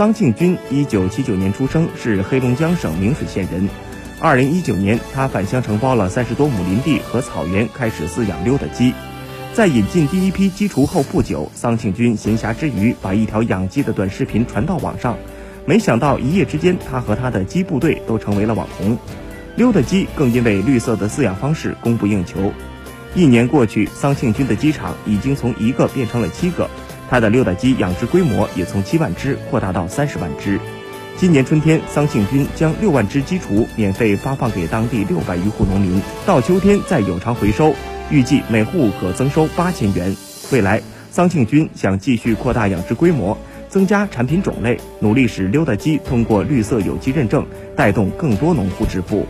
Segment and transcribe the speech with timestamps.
[0.00, 3.68] 桑庆军，一九七九年出生，是黑龙江省明水县人。
[4.18, 8.94] 二零一九年，他返乡承包了三十多亩林地和草原，开始饲养溜达鸡。
[9.52, 15.18] 在引进第一批鸡雏后不久，桑庆军闲暇之余把一条养鸡的短视频传到网上，
[15.66, 18.96] 没想到一夜之间，他和他的鸡部队都成为了网红。
[19.54, 22.54] 溜达鸡更因为绿色的饲养方式供不应求。
[23.14, 26.70] 一年过去，桑庆军的鸡场已经从一个变成了七个。
[27.10, 30.60] 他的溜达鸡养殖规模也从七万只扩大到三十万只。
[31.16, 37.74] 今年春天，桑庆军将六万只鸡雏免费发放给当地六百余户农民，到秋天再有偿回收，
[38.10, 40.14] 预计每户可增收八千元。
[40.52, 43.36] 未来，桑庆军想继续扩大养殖规模，
[43.68, 47.44] 增加产品种类，努力使溜达鸡通过绿色有机认证，
[47.76, 49.26] 带动更多农户致富。